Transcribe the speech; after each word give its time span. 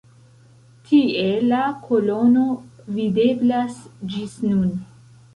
Tie 0.85 1.25
la 1.49 1.59
kolono 1.83 2.45
videblas 2.95 3.77
ĝis 4.15 4.33
nun. 4.47 4.73